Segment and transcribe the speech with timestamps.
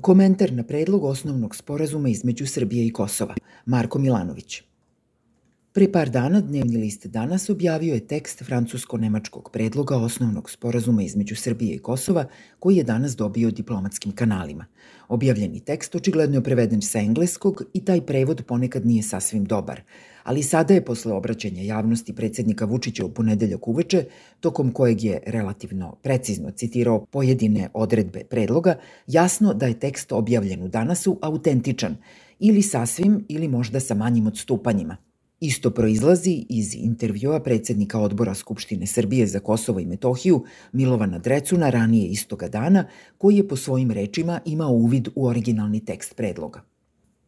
[0.00, 3.34] Komentar na predlog osnovnog sporazuma između Srbije i Kosova.
[3.66, 4.62] Marko Milanović.
[5.76, 11.74] Pre par dana dnevni list danas objavio je tekst francusko-nemačkog predloga osnovnog sporazuma između Srbije
[11.74, 12.24] i Kosova
[12.58, 14.64] koji je danas dobio diplomatskim kanalima.
[15.08, 19.80] Objavljeni tekst očigledno je preveden sa engleskog i taj prevod ponekad nije sasvim dobar,
[20.24, 24.04] ali sada je posle obraćanja javnosti predsednika Vučića u ponedeljak uveče,
[24.40, 30.68] tokom kojeg je relativno precizno citirao pojedine odredbe predloga, jasno da je tekst objavljen u
[30.68, 31.96] danasu autentičan
[32.38, 35.05] ili sasvim ili možda sa manjim odstupanjima.
[35.40, 42.08] Isto proizlazi iz intervjua predsednika odbora Skupštine Srbije za Kosovo i Metohiju Milovana Drecuna ranije
[42.08, 42.86] istoga dana,
[43.18, 46.62] koji je po svojim rečima imao uvid u originalni tekst predloga.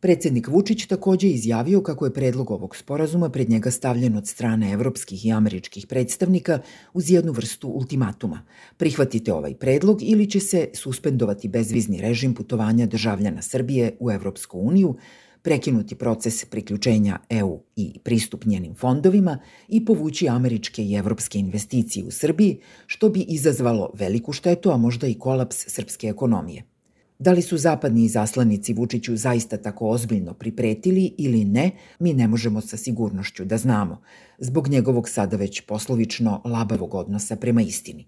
[0.00, 5.27] Predsednik Vučić takođe izjavio kako je predlog ovog sporazuma pred njega stavljen od strane evropskih
[5.27, 6.58] i američkih predstavnika
[6.94, 8.44] uz jednu vrstu ultimatuma.
[8.77, 14.94] Prihvatite ovaj predlog ili će se suspendovati bezvizni režim putovanja državljana Srbije u Evropsku uniju,
[15.42, 22.11] prekinuti proces priključenja EU i pristup njenim fondovima i povući američke i evropske investicije u
[22.11, 26.64] Srbiji, što bi izazvalo veliku štetu, a možda i kolaps srpske ekonomije.
[27.19, 32.61] Da li su zapadni izaslanici Vučiću zaista tako ozbiljno pripretili ili ne, mi ne možemo
[32.61, 34.02] sa sigurnošću da znamo,
[34.39, 38.06] zbog njegovog sada već poslovično labavog odnosa prema istini.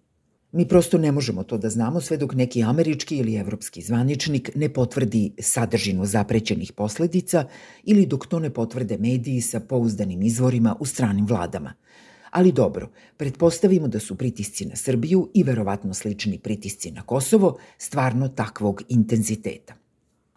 [0.53, 4.69] Mi prosto ne možemo to da znamo sve dok neki američki ili evropski zvaničnik ne
[4.69, 7.45] potvrdi sadržinu zaprećenih posledica
[7.85, 11.75] ili dok to ne potvrde mediji sa pouzdanim izvorima u stranim vladama.
[12.31, 18.29] Ali dobro, pretpostavimo da su pritisci na Srbiju i verovatno slični pritisci na Kosovo stvarno
[18.29, 19.75] takvog intenziteta.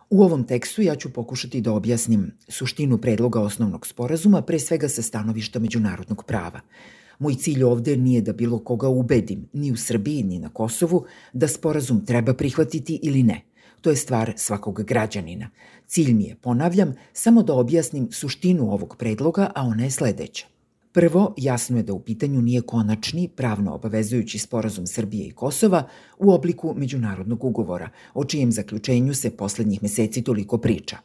[0.10, 5.02] U ovom tekstu ja ću pokušati da objasnim suštinu predloga osnovnog sporazuma, pre svega sa
[5.02, 6.62] stanovišta međunarodnog prava–
[7.20, 11.48] Moj cilj ovde nije da bilo koga ubedim, ni u Srbiji, ni na Kosovu, da
[11.48, 13.42] sporazum treba prihvatiti ili ne.
[13.82, 15.50] To je stvar svakog građanina.
[15.88, 20.46] Cilj mi je, ponavljam, samo da objasnim suštinu ovog predloga, a ona je sledeća.
[20.94, 25.88] Prvo, jasno je da u pitanju nije konačni, pravno obavezujući sporazum Srbije i Kosova
[26.20, 30.98] u obliku međunarodnog ugovora, o čijem zaključenju se poslednjih meseci toliko priča.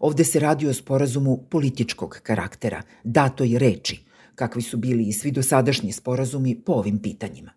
[0.00, 4.00] Ovde se radi o sporazumu političkog karaktera, datoj reči,
[4.36, 7.50] kakvi su bili i svi dosadašnji sporazumi po ovim pitanjima.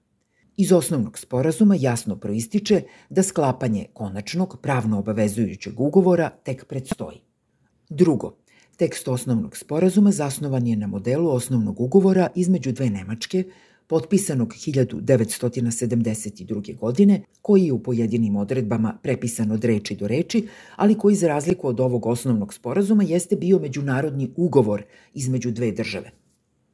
[0.58, 7.18] Iz osnovnog sporazuma jasno proističe da sklapanje konačnog pravno obavezujućeg ugovora tek predstoji.
[7.90, 8.36] Drugo,
[8.78, 13.44] tekst osnovnog sporazuma zasnovan je na modelu osnovnog ugovora između dve Nemačke,
[13.88, 16.78] potpisanog 1972.
[16.78, 21.68] godine, koji je u pojedinim odredbama prepisan od reči do reči, ali koji za razliku
[21.68, 26.12] od ovog osnovnog sporazuma jeste bio međunarodni ugovor između dve države.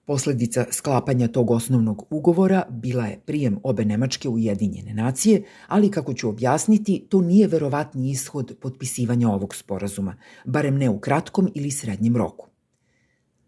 [0.05, 6.29] Posledica sklapanja tog osnovnog ugovora bila je prijem obe Nemačke Ujedinjene nacije, ali kako ću
[6.29, 12.47] objasniti, to nije verovatni ishod potpisivanja ovog sporazuma, barem ne u kratkom ili srednjem roku.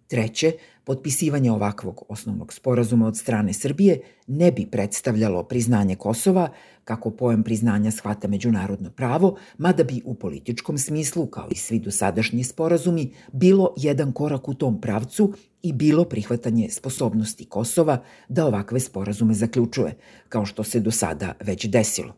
[0.07, 0.51] Treće,
[0.83, 6.49] potpisivanje ovakvog osnovnog sporazuma od strane Srbije ne bi predstavljalo priznanje Kosova,
[6.83, 12.43] kako pojem priznanja shvata međunarodno pravo, mada bi u političkom smislu, kao i svi dosadašnji
[12.43, 15.33] sporazumi, bilo jedan korak u tom pravcu
[15.67, 19.97] i bilo prihvatanje sposobnosti Kosova da ovakve sporazume zaključuje,
[20.29, 22.13] kao što se do sada već desilo.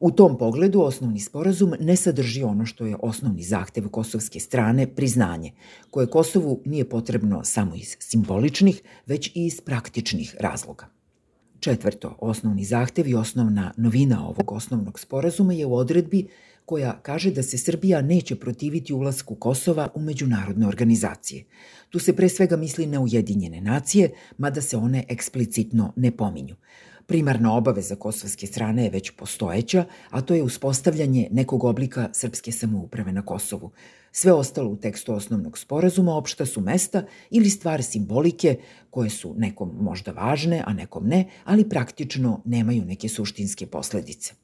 [0.00, 5.52] U tom pogledu osnovni sporazum ne sadrži ono što je osnovni zahtev kosovske strane, priznanje,
[5.90, 10.86] koje Kosovu nije potrebno samo iz simboličnih, već i iz praktičnih razloga.
[11.60, 16.26] Četvrto, osnovni zahtev i osnovna novina ovog osnovnog sporazuma je u odredbi
[16.64, 21.44] koja kaže da se Srbija neće protiviti ulasku Kosova u međunarodne organizacije.
[21.90, 26.56] Tu se pre svega misli na Ujedinjene nacije, mada se one eksplicitno ne pominju.
[27.06, 33.12] Primarna obaveza kosovske strane je već postojeća, a to je uspostavljanje nekog oblika srpske samouprave
[33.12, 33.70] na Kosovu.
[34.12, 38.58] Sve ostalo u tekstu osnovnog sporazuma opšta su mesta ili stvari simbolike
[38.90, 44.43] koje su nekom možda važne, a nekom ne, ali praktično nemaju neke suštinske posledice.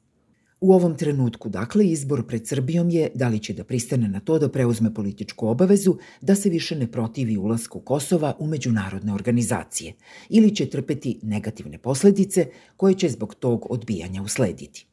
[0.61, 4.39] U ovom trenutku, dakle, izbor pred Srbijom je da li će da pristane na to
[4.39, 9.93] da preuzme političku obavezu da se više ne protivi ulasku Kosova u međunarodne organizacije
[10.29, 12.45] ili će trpeti negativne posledice
[12.77, 14.85] koje će zbog tog odbijanja uslediti.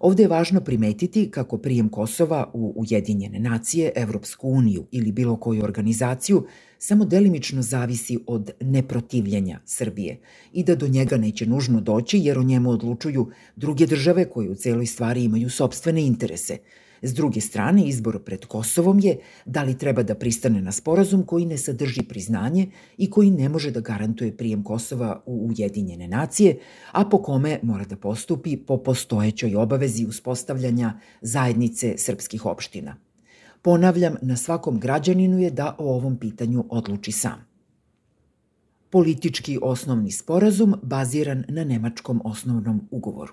[0.00, 5.64] Ovde je važno primetiti kako prijem Kosova u Ujedinjene nacije, Evropsku uniju ili bilo koju
[5.64, 6.46] organizaciju
[6.78, 10.20] samo delimično zavisi od neprotivljenja Srbije
[10.52, 14.54] i da do njega neće nužno doći jer o njemu odlučuju druge države koje u
[14.54, 16.58] celoj stvari imaju sobstvene interese,
[17.02, 21.46] S druge strane, izbor pred Kosovom je da li treba da pristane na sporazum koji
[21.46, 26.58] ne sadrži priznanje i koji ne može da garantuje prijem Kosova u Ujedinjene nacije,
[26.92, 33.07] a po kome mora da postupi po postojećoj obavezi uspostavljanja zajednice srpskih opština.
[33.62, 37.46] Ponavljam, na svakom građaninu je da o ovom pitanju odluči sam.
[38.90, 43.32] Politički osnovni sporazum baziran na nemačkom osnovnom ugovoru.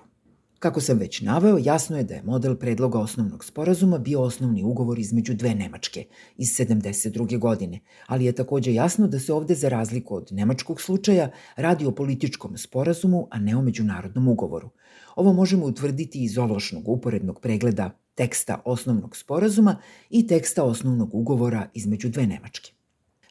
[0.58, 4.98] Kako sam već naveo, jasno je da je model predloga osnovnog sporazuma bio osnovni ugovor
[4.98, 6.04] između dve Nemačke
[6.36, 7.38] iz 72.
[7.38, 11.90] godine, ali je takođe jasno da se ovde za razliku od nemačkog slučaja radi o
[11.90, 14.70] političkom sporazumu, a ne o međunarodnom ugovoru.
[15.16, 19.76] Ovo možemo utvrditi iz ovlašnog uporednog pregleda teksta osnovnog sporazuma
[20.10, 22.72] i teksta osnovnog ugovora između dve Nemačke.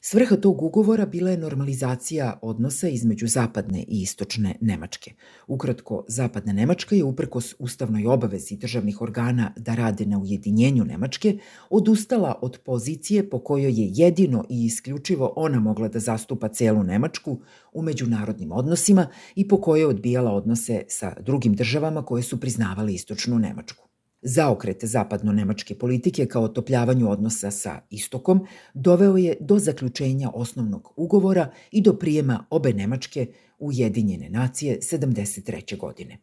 [0.08, 5.14] Svrha tog ugovora bila je normalizacija odnosa između zapadne i istočne Nemačke.
[5.48, 11.38] Ukratko, zapadna Nemačka je uprkos ustavnoj obavezi državnih organa da rade na ujedinjenju Nemačke,
[11.70, 17.40] odustala od pozicije po kojoj je jedino i isključivo ona mogla da zastupa celu Nemačku
[17.74, 22.94] u međunarodnim odnosima i po kojoj je odbijala odnose sa drugim državama koje su priznavale
[22.94, 23.95] istočnu Nemačku.
[24.28, 31.82] Zaokret zapadno-nemačke politike kao otopljavanju odnosa sa istokom doveo je do zaključenja osnovnog ugovora i
[31.82, 33.28] do prijema obe Nemačke
[33.60, 35.78] u Jedinjene nacije 73.
[35.78, 36.18] godine.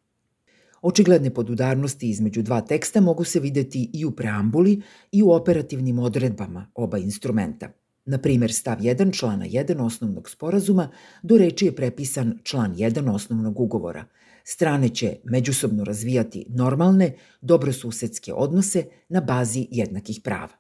[0.83, 4.83] Očigledne podudarnosti između dva teksta mogu se videti i u preambuli
[5.13, 7.82] i u operativnim odredbama oba instrumenta.
[8.05, 10.91] Na primer, stav 1 člana 1 osnovnog sporazuma
[11.23, 14.05] do reči je prepisan član 1 osnovnog ugovora–
[14.45, 20.53] Strane će međusobno razvijati normalne, dobrosusedske odnose na bazi jednakih prava.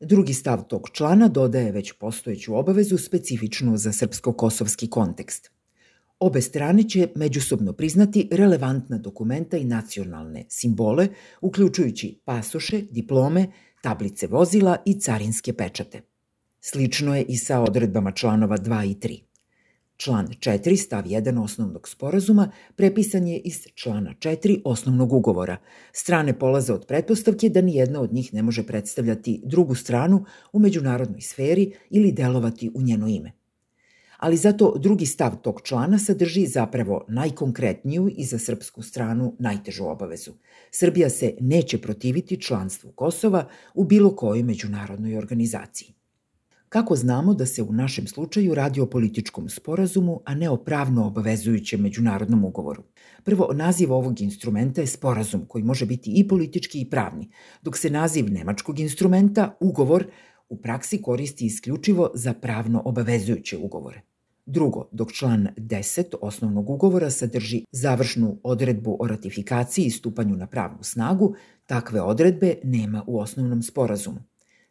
[0.00, 5.50] Drugi stav tog člana dodaje već postojeću obavezu specifičnu za srpsko-kosovski kontekst.
[6.20, 11.08] Obe strane će međusobno priznati relevantna dokumenta i nacionalne simbole,
[11.40, 13.46] uključujući pasoše, diplome,
[13.82, 16.17] tablice vozila i carinske pečate.
[16.70, 19.20] Slično je i sa odredbama članova 2 i 3.
[19.96, 25.56] Član 4 stav 1 osnovnog sporazuma prepisan je iz člana 4 osnovnog ugovora.
[25.92, 30.58] Strane polaze od pretpostavke da ni jedna od njih ne može predstavljati drugu stranu u
[30.58, 33.32] međunarodnoj sferi ili delovati u njeno ime.
[34.18, 40.32] Ali zato drugi stav tog člana sadrži zapravo najkonkretniju i za srpsku stranu najtežu obavezu.
[40.70, 45.97] Srbija se neće protiviti članstvu Kosova u bilo kojoj međunarodnoj organizaciji.
[46.68, 51.06] Kako znamo da se u našem slučaju radi o političkom sporazumu, a ne o pravno
[51.06, 52.82] obavezujućem međunarodnom ugovoru?
[53.24, 57.30] Prvo, naziv ovog instrumenta je sporazum koji može biti i politički i pravni,
[57.62, 60.06] dok se naziv nemačkog instrumenta, ugovor,
[60.48, 64.02] u praksi koristi isključivo za pravno obavezujuće ugovore.
[64.46, 70.82] Drugo, dok član 10 osnovnog ugovora sadrži završnu odredbu o ratifikaciji i stupanju na pravnu
[70.82, 71.34] snagu,
[71.66, 74.20] takve odredbe nema u osnovnom sporazumu.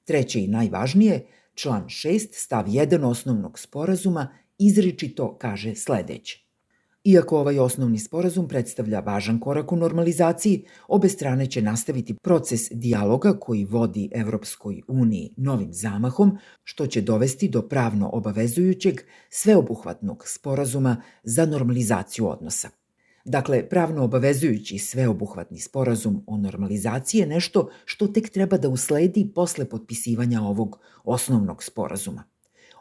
[0.05, 1.25] Treće i najvažnije,
[1.59, 4.27] Član 6 stav 1 osnovnog sporazuma
[4.57, 6.43] izričito kaže sledeće.
[7.03, 13.39] Iako ovaj osnovni sporazum predstavlja važan korak u normalizaciji, obe strane će nastaviti proces dijaloga
[13.39, 21.45] koji vodi Evropskoj uniji novim zamahom, što će dovesti do pravno obavezujućeg, sveobuhvatnog sporazuma za
[21.45, 22.69] normalizaciju odnosa.
[23.29, 29.69] Dakle, pravno obavezujući sveobuhvatni sporazum o normalizaciji je nešto što tek treba da usledi posle
[29.69, 32.23] potpisivanja ovog osnovnog sporazuma.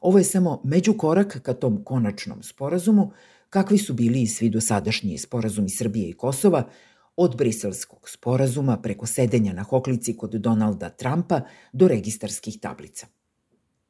[0.00, 3.12] Ovo je samo međukorak ka tom konačnom sporazumu,
[3.50, 6.68] kakvi su bili i svi dosadašnji sporazumi Srbije i Kosova,
[7.16, 11.40] od briselskog sporazuma preko sedenja na hoklici kod Donalda Trumpa
[11.72, 13.06] do registarskih tablica.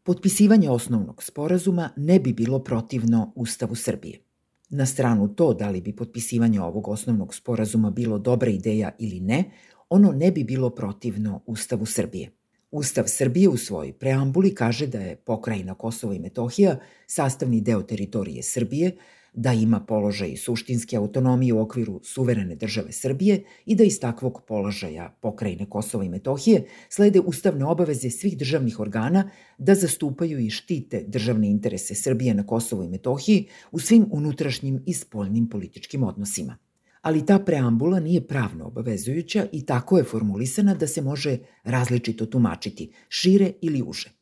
[0.03, 4.26] Potpisivanje osnovnog sporazuma ne bi bilo protivno Ustavu Srbije.
[4.69, 9.45] Na stranu to da li bi potpisivanje ovog osnovnog sporazuma bilo dobra ideja ili ne,
[9.91, 12.31] ono ne bi bilo protivno Ustavu Srbije.
[12.71, 18.43] Ustav Srbije u svojoj preambuli kaže da je pokrajina Kosovo i Metohija sastavni deo teritorije
[18.43, 18.97] Srbije,
[19.37, 25.19] da ima položaj suštinske autonomije u okviru suverene države Srbije i da iz takvog položaja
[25.21, 31.51] pokrajine Kosova i Metohije slede ustavne obaveze svih državnih organa da zastupaju i štite državne
[31.51, 36.57] interese Srbije na Kosovu i Metohiji u svim unutrašnjim i spoljnim političkim odnosima.
[37.03, 42.93] Ali ta preambula nije pravno obavezujuća i tako je formulisana da se može različito tumačiti,
[43.09, 44.16] šire ili uže.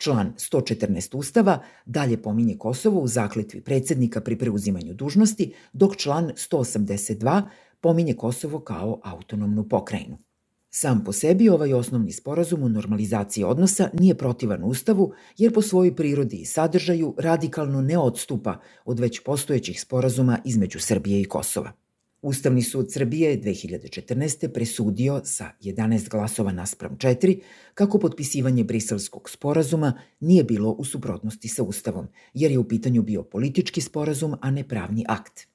[0.00, 7.42] Član 114 Ustava dalje pominje Kosovo u zakletvi predsednika pri preuzimanju dužnosti, dok član 182
[7.80, 10.18] pominje Kosovo kao autonomnu pokrajinu.
[10.70, 15.96] Sam po sebi ovaj osnovni sporazum o normalizaciji odnosa nije protivan Ustavu, jer po svojoj
[15.96, 21.72] prirodi i sadržaju radikalno ne odstupa od već postojećih sporazuma između Srbije i Kosova.
[22.22, 24.48] Ustavni sud Srbije je 2014.
[24.48, 27.40] presudio sa 11 glasova naspram 4
[27.74, 33.22] kako potpisivanje briselskog sporazuma nije bilo u suprotnosti sa Ustavom, jer je u pitanju bio
[33.22, 35.46] politički sporazum, a ne pravni akt.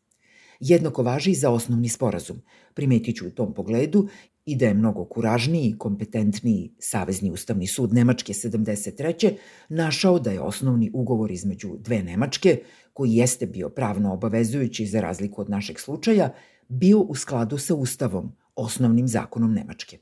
[0.59, 2.41] Jednako važi i za osnovni sporazum.
[2.73, 4.07] Primetiću u tom pogledu
[4.45, 9.33] i da je mnogo kuražniji i kompetentniji Savezni ustavni sud Nemačke 73.
[9.69, 12.61] našao da je osnovni ugovor između dve Nemačke,
[12.95, 16.29] koji jeste bio pravno obavezujući za razliku od našeg slučaja,
[16.67, 19.97] bio u skladu sa Ustavom, osnovnim zakonom Nemačke.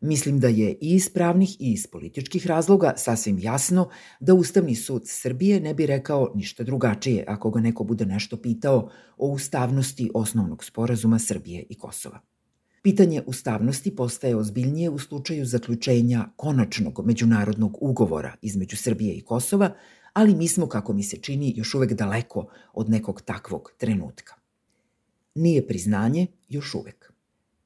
[0.00, 3.88] Mislim da je i iz pravnih i iz političkih razloga sasvim jasno
[4.20, 8.90] da Ustavni sud Srbije ne bi rekao ništa drugačije ako ga neko bude nešto pitao
[9.16, 12.20] o ustavnosti osnovnog sporazuma Srbije i Kosova.
[12.82, 19.74] Pitanje ustavnosti postaje ozbiljnije u slučaju zaključenja konačnog međunarodnog ugovora između Srbije i Kosova,
[20.12, 24.34] ali mi smo, kako mi se čini, još uvek daleko od nekog takvog trenutka.
[25.34, 27.12] Nije priznanje još uvek.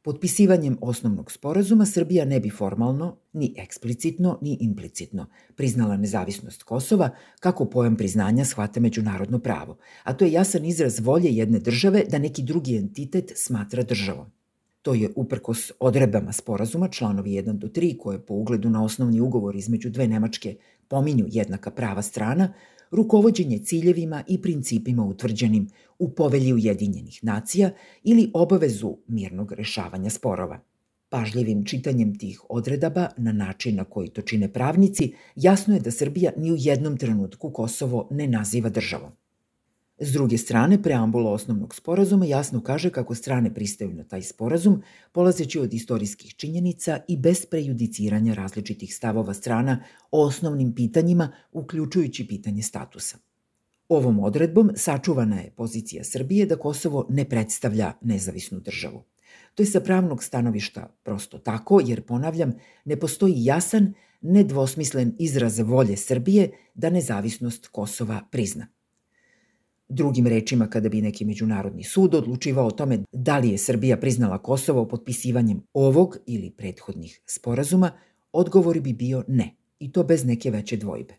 [0.02, 7.10] Potpisivanjem osnovnog sporazuma Srbija ne bi formalno, ni eksplicitno, ni implicitno priznala nezavisnost Kosova
[7.40, 12.18] kako pojam priznanja shvata međunarodno pravo, a to je jasan izraz volje jedne države da
[12.18, 14.43] neki drugi entitet smatra državom.
[14.84, 19.56] To je uprkos odrebama sporazuma, članovi 1 do 3, koje po ugledu na osnovni ugovor
[19.56, 20.56] između dve Nemačke
[20.88, 22.52] pominju jednaka prava strana,
[22.90, 27.70] rukovođenje ciljevima i principima utvrđenim u povelji Ujedinjenih nacija
[28.02, 30.60] ili obavezu mirnog rešavanja sporova.
[31.08, 36.32] Pažljivim čitanjem tih odredaba na način na koji to čine pravnici, jasno je da Srbija
[36.36, 39.12] ni u jednom trenutku Kosovo ne naziva državom.
[39.98, 44.82] S druge strane, preambula osnovnog sporazuma jasno kaže kako strane pristaju na taj sporazum,
[45.12, 52.62] polazeći od istorijskih činjenica i bez prejudiciranja različitih stavova strana o osnovnim pitanjima, uključujući pitanje
[52.62, 53.18] statusa.
[53.88, 59.02] Ovom odredbom sačuvana je pozicija Srbije da Kosovo ne predstavlja nezavisnu državu.
[59.54, 62.52] To je sa pravnog stanovišta prosto tako, jer, ponavljam,
[62.84, 68.66] ne postoji jasan, nedvosmislen izraz volje Srbije da nezavisnost Kosova prizna.
[69.88, 74.38] Drugim rečima, kada bi neki međunarodni sud odlučivao o tome da li je Srbija priznala
[74.38, 77.90] Kosovo potpisivanjem ovog ili prethodnih sporazuma,
[78.32, 81.14] odgovor bi bio ne, i to bez neke veće dvojbe.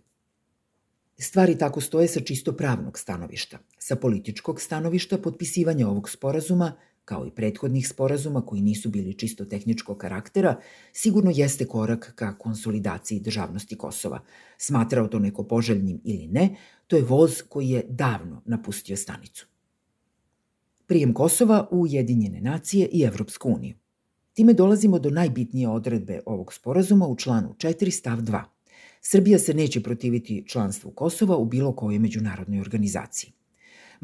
[1.17, 3.57] Stvari tako stoje sa čisto pravnog stanovišta.
[3.79, 6.74] Sa političkog stanovišta potpisivanje ovog sporazuma
[7.05, 10.59] kao i prethodnih sporazuma koji nisu bili čisto tehničkog karaktera,
[10.93, 14.19] sigurno jeste korak ka konsolidaciji državnosti Kosova.
[14.57, 16.55] Smatrao to neko poželjnim ili ne,
[16.88, 19.47] to je voz koji je davno napustio stanicu.
[20.88, 23.75] Prijem Kosova u Ujedinjene nacije i Evropsku uniju.
[24.33, 28.43] Time dolazimo do najbitnije odredbe ovog sporazuma u članu 4 stav 2.
[29.01, 33.31] Srbija se neće protiviti članstvu Kosova u bilo kojoj međunarodnoj organizaciji.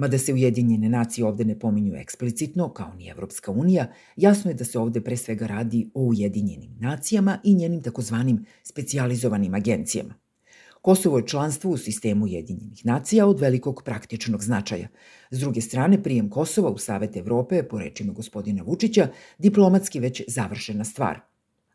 [0.01, 4.65] Mada se Ujedinjene nacije ovde ne pominju eksplicitno, kao ni Evropska unija, jasno je da
[4.65, 10.13] se ovde pre svega radi o Ujedinjenim nacijama i njenim takozvanim specijalizovanim agencijama.
[10.81, 14.88] Kosovo je članstvo u sistemu Ujedinjenih nacija od velikog praktičnog značaja.
[15.31, 20.84] S druge strane, prijem Kosova u Savet Evrope po rečima gospodina Vučića, diplomatski već završena
[20.84, 21.20] stvar–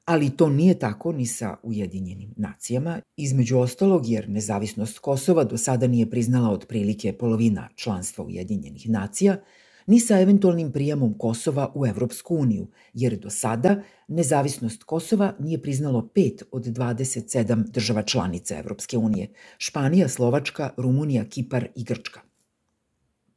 [0.07, 5.87] ali to nije tako ni sa Ujedinjenim nacijama, između ostalog jer nezavisnost Kosova do sada
[5.87, 9.37] nije priznala otprilike polovina članstva Ujedinjenih nacija,
[9.87, 16.09] ni sa eventualnim prijemom Kosova u Evropsku uniju, jer do sada nezavisnost Kosova nije priznalo
[16.15, 22.21] pet od 27 država članica Evropske unije, Španija, Slovačka, Rumunija, Kipar i Grčka.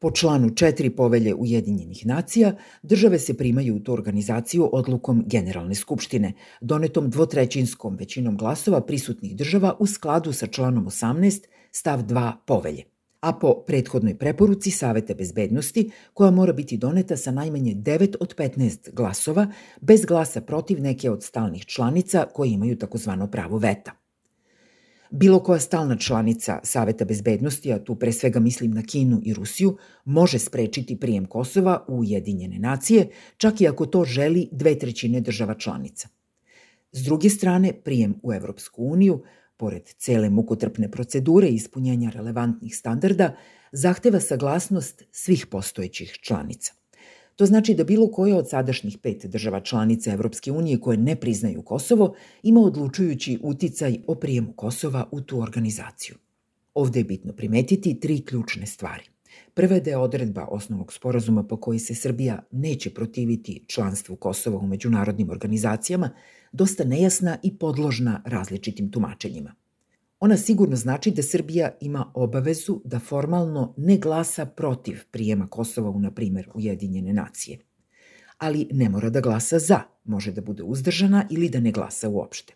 [0.01, 6.33] Po članu 4 povelje Ujedinjenih nacija, države se primaju u tu organizaciju odlukom Generalne skupštine,
[6.61, 12.83] donetom dvotrećinskom većinom glasova prisutnih država u skladu sa članom 18 stav 2 povelje
[13.19, 18.93] a po prethodnoj preporuci Saveta bezbednosti, koja mora biti doneta sa najmanje 9 od 15
[18.93, 19.47] glasova,
[19.81, 23.98] bez glasa protiv neke od stalnih članica koje imaju takozvano pravo veta.
[25.11, 29.77] Bilo koja stalna članica Saveta bezbednosti, a tu pre svega mislim na Kinu i Rusiju,
[30.05, 35.53] može sprečiti prijem Kosova u Ujedinjene nacije, čak i ako to želi dve trećine država
[35.53, 36.07] članica.
[36.91, 39.23] S druge strane, prijem u Evropsku uniju,
[39.57, 43.35] pored cele mukotrpne procedure i ispunjenja relevantnih standarda,
[43.71, 46.73] zahteva saglasnost svih postojećih članica.
[47.39, 51.61] To znači da bilo koja od sadašnjih pet država članica Evropske unije koje ne priznaju
[51.61, 56.15] Kosovo ima odlučujući uticaj o prijemu Kosova u tu organizaciju.
[56.73, 59.03] Ovde je bitno primetiti tri ključne stvari.
[59.53, 64.57] Prva je da je odredba osnovnog sporazuma po kojoj se Srbija neće protiviti članstvu Kosova
[64.57, 66.09] u međunarodnim organizacijama
[66.51, 69.55] dosta nejasna i podložna različitim tumačenjima.
[70.19, 75.99] Ona sigurno znači da Srbija ima obavezu da formalno ne glasa protiv prijema Kosova u,
[75.99, 77.59] na primer, Ujedinjene nacije.
[78.39, 82.53] ali ne mora da glasa za, može da bude uzdržana ili da ne glasa uopšte.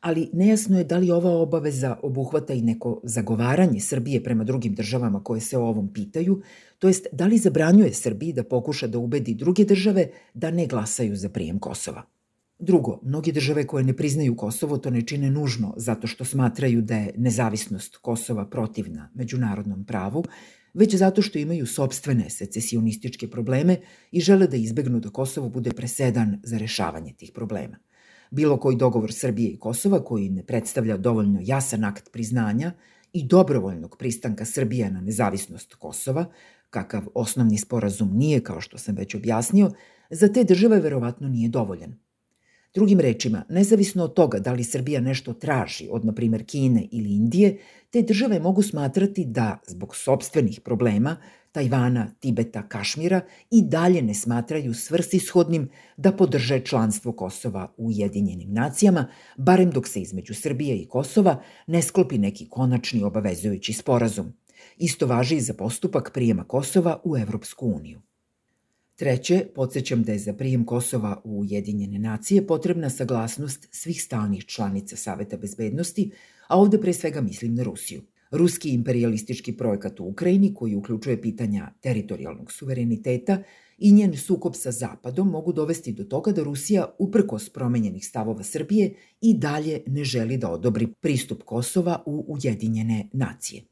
[0.00, 5.24] Ali nejasno je da li ova obaveza obuhvata i neko zagovaranje Srbije prema drugim državama
[5.24, 6.42] koje se o ovom pitaju,
[6.78, 11.16] to jest da li zabranjuje Srbiji da pokuša da ubedi druge države da ne glasaju
[11.16, 12.02] za prijem Kosova.
[12.64, 16.96] Drugo, mnogi države koje ne priznaju Kosovo to ne čine nužno zato što smatraju da
[16.96, 20.24] je nezavisnost Kosova protivna međunarodnom pravu,
[20.74, 23.76] već zato što imaju sobstvene secesionističke probleme
[24.10, 27.76] i žele da izbegnu da Kosovo bude presedan za rešavanje tih problema.
[28.30, 32.72] Bilo koji dogovor Srbije i Kosova koji ne predstavlja dovoljno jasan akt priznanja
[33.12, 36.24] i dobrovoljnog pristanka Srbije na nezavisnost Kosova,
[36.70, 39.70] kakav osnovni sporazum nije, kao što sam već objasnio,
[40.10, 42.04] za te države verovatno nije dovoljan.
[42.74, 47.14] Drugim rečima, nezavisno od toga da li Srbija nešto traži od, na primer, Kine ili
[47.14, 47.58] Indije,
[47.90, 51.16] te države mogu smatrati da, zbog sobstvenih problema,
[51.52, 59.06] Tajvana, Tibeta, Kašmira i dalje ne smatraju svrsishodnim da podrže članstvo Kosova u Ujedinjenim nacijama,
[59.36, 64.32] barem dok se između Srbije i Kosova ne sklopi neki konačni obavezujući sporazum.
[64.76, 68.00] Isto važi i za postupak prijema Kosova u Evropsku uniju.
[68.96, 74.96] Treće, podsjećam da je za prijem Kosova u Ujedinjene nacije potrebna saglasnost svih stalnih članica
[74.96, 76.10] Saveta bezbednosti,
[76.48, 78.02] a ovde pre svega mislim na Rusiju.
[78.30, 83.42] Ruski imperialistički projekat u Ukrajini, koji uključuje pitanja teritorijalnog suvereniteta
[83.78, 88.94] i njen sukob sa Zapadom mogu dovesti do toga da Rusija, uprkos promenjenih stavova Srbije,
[89.20, 93.62] i dalje ne želi da odobri pristup Kosova u Ujedinjene nacije.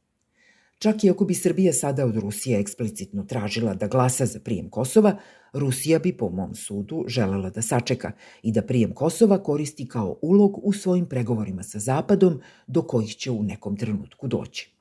[0.83, 5.17] Čak i ako bi Srbija sada od Rusije eksplicitno tražila da glasa za prijem Kosova,
[5.53, 8.13] Rusija bi po mom sudu želela da sačeka
[8.43, 13.31] i da prijem Kosova koristi kao ulog u svojim pregovorima sa Zapadom do kojih će
[13.31, 14.73] u nekom trenutku doći.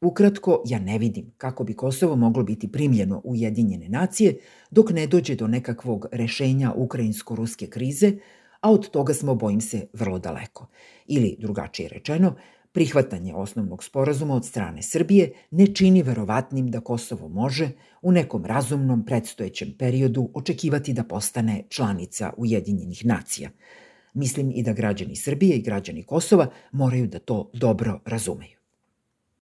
[0.00, 4.38] Ukratko, ja ne vidim kako bi Kosovo moglo biti primljeno u Ujedinjene nacije
[4.70, 8.12] dok ne dođe do nekakvog rešenja ukrajinsko-ruske krize,
[8.60, 10.66] a od toga smo, bojim se, vrlo daleko.
[11.06, 12.34] Ili, drugačije rečeno,
[12.72, 17.70] Prihvatanje osnovnog sporazuma od strane Srbije ne čini verovatnim da Kosovo može
[18.02, 23.50] u nekom razumnom predstojećem periodu očekivati da postane članica Ujedinjenih nacija.
[24.14, 28.59] Mislim i da građani Srbije i građani Kosova moraju da to dobro razumeju.